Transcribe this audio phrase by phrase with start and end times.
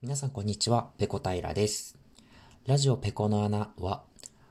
[0.00, 1.98] 皆さんこんにちは、ペコ平です。
[2.66, 4.04] ラジオペコの穴は、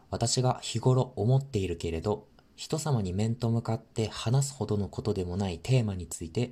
[0.09, 2.27] 私が日頃思っているけれど、
[2.57, 6.51] 人様に面と向かって話すほどのことでもないテーマについて、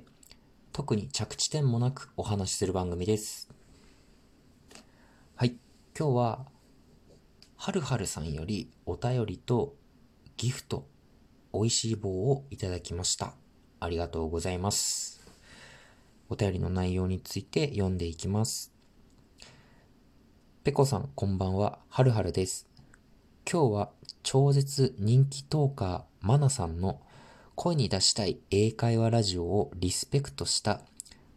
[0.72, 3.50] 特に着地点もなくお話しする番組です。
[5.34, 5.58] はい、
[5.94, 6.46] 今日は、
[7.58, 9.74] はるはるさんよりお便りと
[10.38, 10.86] ギフト、
[11.52, 13.34] 美味しい棒をいただきました。
[13.78, 15.20] ありがとうございます。
[16.30, 18.75] お便りの内容について読んでいきます。
[20.66, 21.78] ペコさん、こんばんは。
[21.88, 22.66] はるはるです。
[23.48, 23.90] 今日は
[24.24, 27.00] 超絶人気トーカー、マナさんの
[27.54, 30.80] 声に出したい英会話ラジオをリスペクトした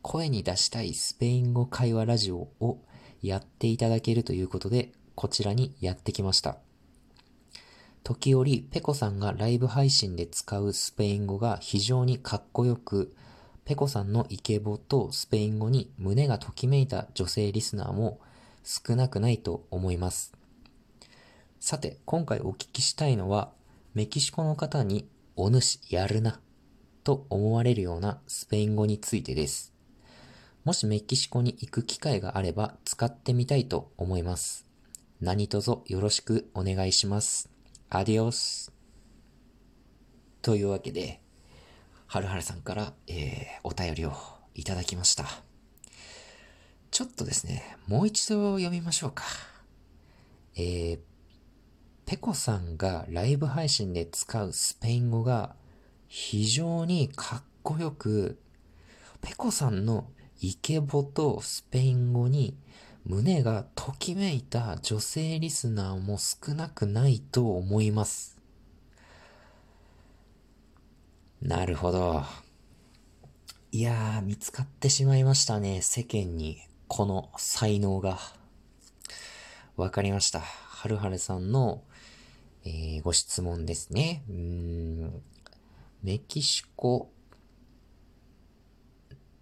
[0.01, 2.79] 声に出したいスペイン語会話ラジオを
[3.21, 6.57] やっていただけるということで、こちらにやってきました。
[8.03, 13.13] 時折、ペコさんがライブ配信で使うスペイン語が非常にかっこよく、
[13.63, 18.19] ペコさんのイケボとスペイン語に胸がときめいた女性リスナーも
[18.63, 20.33] 少なくないと思います。
[21.59, 23.51] さて、今回お聞きしたいのは、
[23.93, 26.39] メキシコの方にお主やるな
[27.03, 29.73] と思われるようなスペイン語についてです。
[30.63, 34.65] もしメキシコに行く機会があれば使ってみたいと思います。
[35.19, 37.49] 何卒よろしくお願いします。
[37.89, 38.71] アディオス。
[40.41, 41.21] というわけで、
[42.07, 44.13] はるはるさんから、えー、お便りを
[44.55, 45.48] いただきました。
[46.99, 49.23] ちょっとですね、もう一度読みましょうか。
[50.57, 50.99] えー、
[52.05, 55.55] ペコさんがライブ配信で使うスペイン語が
[56.09, 58.37] 非常にかっこよく、
[59.21, 60.09] ペコさんの
[60.41, 62.57] イケボとスペイン語に
[63.05, 68.37] 胸がときめいた女性リスナーも少なくないと思います。
[71.41, 72.23] なるほど。
[73.71, 76.68] いやー、見つかってしまいましたね、世間に。
[76.89, 78.19] この才能が。
[79.77, 80.41] わかりました。
[80.41, 81.83] はるはるさんの、
[82.65, 84.23] えー、ご質問ですね。
[84.27, 85.21] うん、
[86.03, 87.11] メキシコ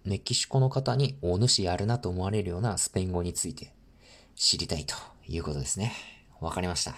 [0.04, 3.72] メキシコの方にお主やるなと思われるようなスペイン語について
[4.36, 4.94] 知りたいと
[5.26, 5.92] いうことですね。
[6.40, 6.94] わかりました。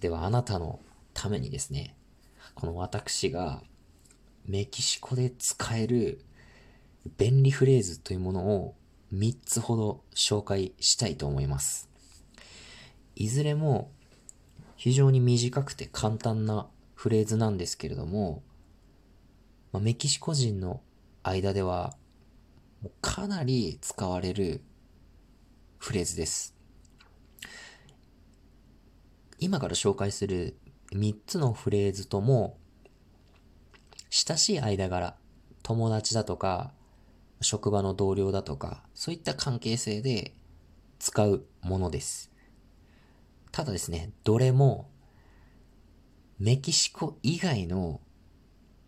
[0.00, 0.80] ではあなたの
[1.14, 1.96] ためにですね、
[2.54, 3.62] この私が
[4.44, 6.24] メキシコで使える
[7.16, 8.74] 便利フレーズというものを
[9.12, 11.88] 3つほど紹介したいと思います。
[13.14, 13.90] いずれも
[14.76, 18.42] 非常に短くて簡単なフレーズなんですけれども、
[19.72, 20.80] まあ、メキシコ人の
[21.22, 21.96] 間では
[23.00, 24.62] かなり使われる
[25.78, 26.54] フレーズです。
[29.38, 30.56] 今から紹介する
[30.92, 32.58] 3つのフレーズとも、
[34.10, 35.16] 親しい間柄、
[35.62, 36.72] 友達だとか、
[37.42, 40.34] 職場の同僚だとか、そういった関係性で
[40.98, 42.30] 使うものです。
[43.50, 44.90] ただですね、どれも、
[46.38, 48.00] メキシコ以外の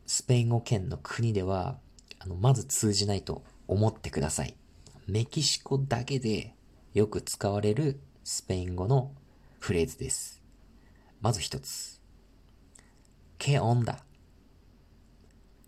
[0.07, 1.79] スペイン語圏の国では、
[2.19, 4.57] あの、まず通じないと思ってください。
[5.07, 6.55] メキシコだけで
[6.95, 9.13] よく使われるスペイン語の
[9.61, 10.43] フレーズです。
[11.21, 12.01] まず一つ。
[13.39, 13.99] ケオンダ。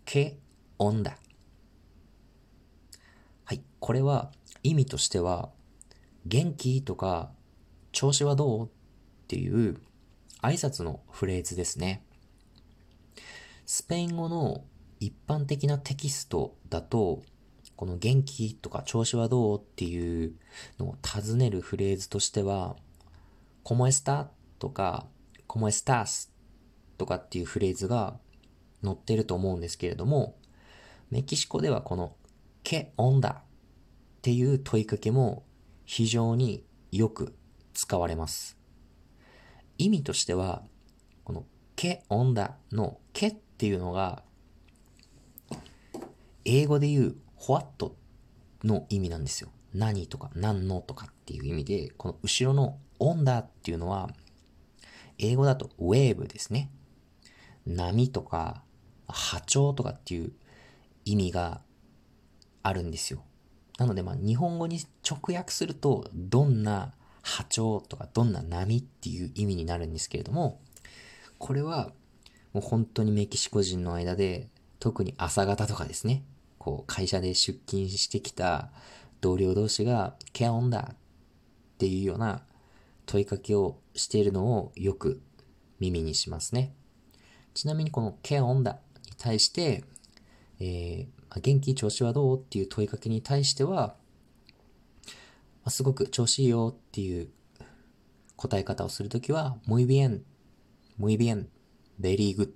[0.05, 0.39] ケ
[0.79, 1.17] オンダ。
[3.79, 4.31] これは
[4.63, 5.49] 意味としては、
[6.25, 7.31] 元気とか、
[7.91, 8.69] 調子はどうっ
[9.27, 9.79] ていう
[10.41, 12.03] 挨拶のフレーズですね。
[13.65, 14.63] スペイン語の
[14.99, 17.23] 一般的なテキストだと、
[17.75, 20.33] この元気とか調子はどうっていう
[20.79, 22.75] のを尋ねるフレーズとしては、
[23.63, 24.27] como está
[24.59, 25.05] とか
[25.47, 26.29] como estás
[26.97, 28.17] とかっていうフレーズが
[28.83, 30.37] 載ってると思うんですけれども、
[31.09, 32.15] メキシコではこの
[32.63, 33.37] que onda
[34.17, 35.43] っていう問いかけも
[35.85, 37.35] 非常によく
[37.73, 38.57] 使われます。
[39.77, 40.63] 意味としては、
[41.23, 41.45] この
[41.75, 44.23] que onda の que っていうのが
[46.45, 47.15] 英語で言う
[47.47, 47.95] what
[48.63, 49.49] の意味なんですよ。
[49.73, 54.09] 何とか何のとかっていう意味で、この後ろの on だっていうのは、
[55.19, 56.71] 英語だと wave ですね。
[57.65, 58.63] 波とか
[59.07, 60.31] 波長とかっていう
[61.05, 61.61] 意味が
[62.63, 63.23] あるんですよ。
[63.77, 70.59] なのでまあ日本語に直訳するとどんな波長とかどんな波っていう意味になるんですけれども、
[71.37, 71.91] これは
[72.53, 74.47] もう本当にメキシコ人の間で
[74.79, 76.23] 特に朝方とかですね、
[76.57, 78.69] こう、会社で出勤してきた
[79.21, 80.95] 同僚同士が、ケアオンだっ
[81.77, 82.41] ていうような
[83.05, 85.21] 問いかけをしているのをよく
[85.79, 86.73] 耳にしますね。
[87.53, 89.83] ちなみにこのケアオンだに対して、
[90.59, 91.75] えー、元気？
[91.75, 92.39] 調子はどう？
[92.39, 93.95] っていう問いかけに対しては、
[95.67, 97.29] すごく調子いいよっていう
[98.35, 100.21] 答え方をするときは、muy bien,
[100.99, 101.47] muy bien,
[101.99, 102.49] very good っ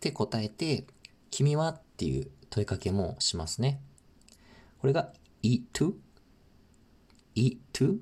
[0.00, 0.86] て答えて、
[1.30, 3.80] 君はっていう問いかけもしますね。
[4.80, 5.12] これが
[5.42, 5.92] e to,
[7.34, 7.98] e to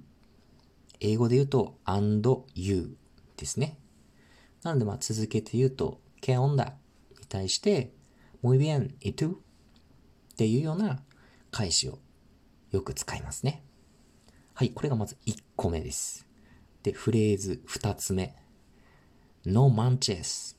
[1.01, 2.97] 英語で言うと and you
[3.37, 3.79] ですね。
[4.63, 6.73] なのでまあ続けて言うと que onda
[7.21, 7.93] に対して
[8.43, 9.37] muy bien, y tú?
[10.33, 11.03] っていうような
[11.51, 11.99] 返しを
[12.71, 13.63] よく使いますね。
[14.55, 16.27] はい、これがまず1個目です。
[16.83, 18.37] で、フレーズ2つ目。
[19.45, 20.57] no manches,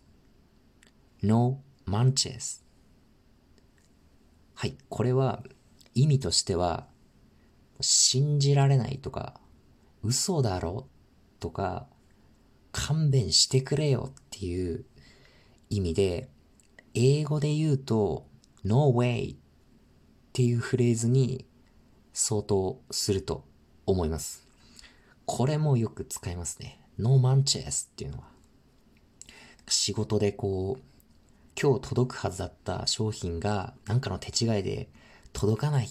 [1.22, 2.64] no manches
[4.56, 5.44] はい、これは
[5.96, 6.88] 意味としては
[7.82, 9.40] 信じられないとか
[10.04, 10.88] 嘘だろ
[11.40, 11.88] とか
[12.72, 14.86] 勘弁してくれよっていう
[15.70, 16.30] 意味で
[16.94, 18.26] 英語で言うと
[18.64, 19.38] no way っ
[20.34, 21.46] ていうフレーズに
[22.14, 23.46] 相当すると
[23.86, 24.48] 思います。
[25.26, 26.80] これもよく使いますね。
[26.98, 28.24] no manches っていうのは。
[29.68, 30.84] 仕事でこう、
[31.62, 34.90] 今日届くはずだった商品がなんかの手違いで
[35.34, 35.90] 届かない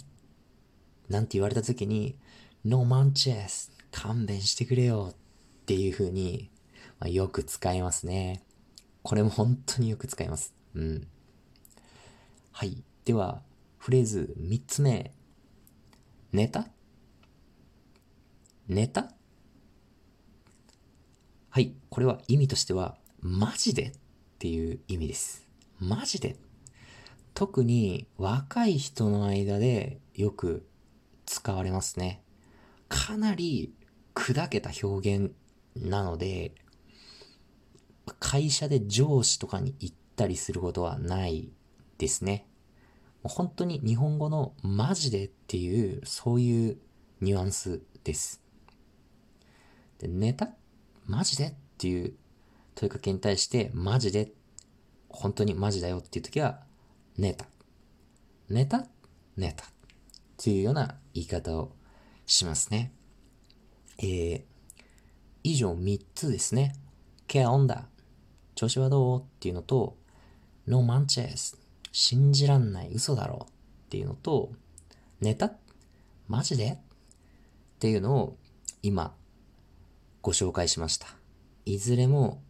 [1.09, 2.17] なんて言われた時に
[2.65, 5.17] no manches 勘弁してくれよっ
[5.67, 6.51] ていう風に、
[6.99, 8.43] まあ、よく使いますね。
[9.03, 10.55] これも本当によく使います。
[10.75, 11.09] うん。
[12.53, 12.83] はい。
[13.05, 13.43] では、
[13.79, 15.13] フレーズ3つ目。
[16.33, 16.69] 寝た？
[18.69, 19.13] 寝た？
[21.51, 21.75] はい。
[21.89, 23.93] これは意味としては、マジでっ
[24.39, 25.47] ていう意味です。
[25.81, 26.37] マジで。
[27.35, 30.67] 特に若い人の間でよく
[31.25, 32.23] 使われますね。
[32.89, 33.73] かなり
[34.15, 35.33] 砕けた表現
[35.77, 36.55] なので、
[38.19, 41.51] 会社で上司とかに行ったりすることはない
[41.97, 42.47] ですね。
[43.23, 46.79] 本当に日本語のマジでっていう、そういう
[47.21, 48.43] ニュアンスです。
[49.99, 50.51] で、ネタ？
[51.07, 52.15] マジでっていう
[52.75, 54.33] 問いかけに対して、マジで、
[55.09, 56.61] 本当にマジだよっていう時は、
[57.17, 57.47] ネタ。
[58.49, 58.87] ネタ？
[59.37, 59.65] ネタ。
[59.65, 59.69] っ
[60.37, 61.73] ていうような言い方を
[62.27, 62.93] しますね。
[63.99, 64.43] えー、
[65.43, 66.75] 以上3つですね。
[67.27, 67.89] ケアオンだ。
[68.55, 69.21] 調子はどう？
[69.21, 69.97] っていうのと、
[70.69, 71.57] No manches
[71.93, 73.47] 信じらんない嘘だろ
[73.87, 74.53] っていうのと、
[75.21, 75.53] ネタ？
[76.29, 76.73] マジで？
[76.73, 76.79] っ
[77.79, 78.37] ていうのを
[78.83, 79.15] 今
[80.21, 81.07] ご紹介しました。
[81.65, 82.43] いずれも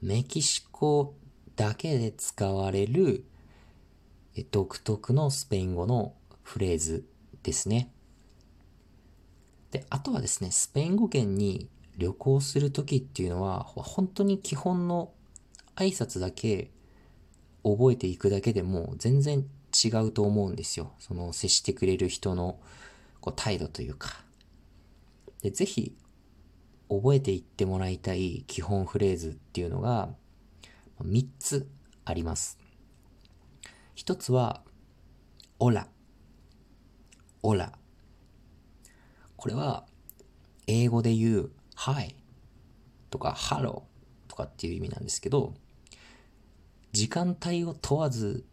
[0.00, 1.14] メキシコ
[1.56, 3.24] だけで使われる
[4.52, 7.04] 独特のスペイン語のフレーズ
[7.42, 7.92] ですね。
[9.72, 11.68] で、あとはですね、スペイン語圏に
[11.98, 15.12] 旅行するときっていうのは、本当に基本の
[15.74, 16.70] 挨拶だけ
[17.64, 19.44] 覚えていくだけでも全然
[19.84, 20.92] 違うと思うんですよ。
[20.98, 22.60] その接してくれる人の
[23.20, 24.24] こう態度というか。
[25.42, 25.96] で、ぜひ
[26.88, 30.14] 覚えていってもらいたい基本フレーズっていうのが
[31.02, 31.68] 3つ
[32.04, 32.58] あります。
[33.96, 34.62] 1つは、
[35.58, 35.88] オラ。
[37.42, 37.72] オラ。
[39.36, 39.86] これは、
[40.66, 42.14] 英語で言う、Hi
[43.10, 43.82] とか Hello
[44.28, 45.54] とかっていう意味なんですけど、
[46.94, 48.44] 時間帯を問わず、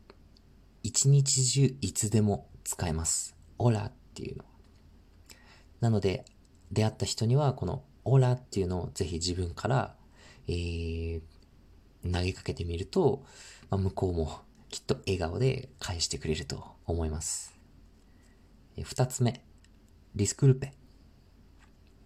[0.81, 3.35] 一日中いつでも使えます。
[3.59, 4.45] オラっていうの。
[5.79, 6.25] なので、
[6.71, 9.95] 出会った人には、このオラっていうのをぜひ自分から、
[10.47, 11.21] えー、
[12.11, 13.23] 投げかけてみると、
[13.69, 14.39] まあ、向こうも
[14.69, 17.55] きっと笑顔で返してくれると思います。
[18.81, 19.45] 二つ目、
[20.15, 20.73] ディスクルペ。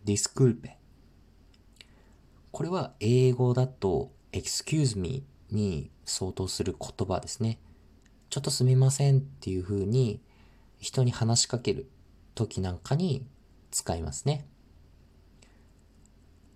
[0.04, 0.78] ディスクルペ。
[2.52, 7.60] これは英語だと excuse me に相当する言葉ですね。
[8.30, 10.22] ちょっとすみませんっていう風に
[10.80, 11.90] 人に話しかける
[12.34, 13.26] 時なんかに
[13.72, 14.48] 使いますね。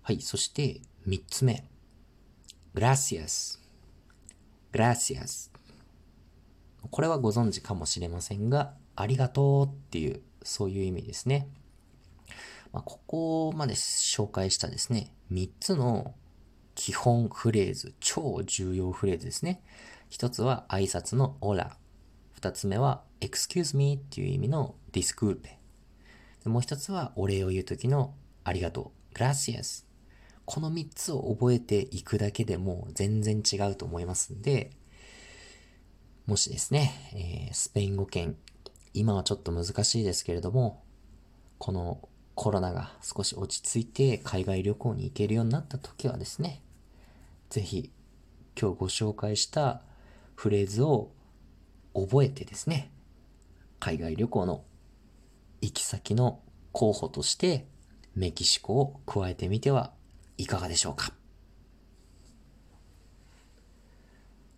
[0.02, 1.64] はい、そして三つ目。
[2.74, 3.58] gracias。
[4.72, 5.50] gracias。
[6.90, 11.48] これはご存知かもしれませんが、ありがとうっていうそういう意味ですね。
[12.72, 16.14] まあ、ここまで紹介したですね、3つの
[16.80, 19.62] 基本フレーズ、超重要フレーズですね。
[20.08, 21.76] 一つは挨拶のオラ。
[22.32, 25.40] 二つ目は excuse me っていう意味の disculpe。
[26.46, 29.14] もう一つはお礼を言うときのありがとう。
[29.14, 29.84] gracias。
[30.46, 34.70] この3つを覚えていくだけでも全然違うと思いますんで、
[36.24, 38.36] もしですね、えー、スペイン語圏
[38.94, 40.82] 今はちょっと難しいですけれども、
[41.58, 46.62] このコロナが少し落ち着いて海外旅行に行けるようになった時はですね、
[47.50, 47.90] ぜひ
[48.58, 49.82] 今日ご紹介した
[50.36, 51.10] フレーズを
[51.94, 52.92] 覚えてですね、
[53.80, 54.62] 海外旅行の
[55.60, 56.40] 行き先の
[56.72, 57.66] 候補として
[58.14, 59.92] メキシコを加えてみては
[60.38, 61.12] いかがでしょうか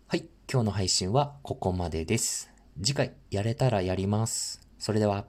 [0.07, 2.51] はい、今日の配信はここまでです。
[2.81, 4.61] 次回やれたらやります。
[4.77, 5.25] それでは。